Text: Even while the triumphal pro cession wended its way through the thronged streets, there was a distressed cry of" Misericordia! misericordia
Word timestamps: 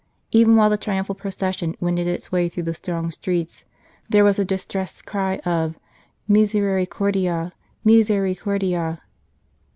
Even 0.31 0.55
while 0.55 0.71
the 0.71 0.79
triumphal 0.79 1.13
pro 1.13 1.29
cession 1.29 1.75
wended 1.79 2.07
its 2.07 2.31
way 2.31 2.49
through 2.49 2.63
the 2.63 2.73
thronged 2.73 3.13
streets, 3.13 3.65
there 4.09 4.23
was 4.23 4.39
a 4.39 4.43
distressed 4.43 5.05
cry 5.05 5.37
of" 5.45 5.77
Misericordia! 6.27 7.53
misericordia 7.85 8.99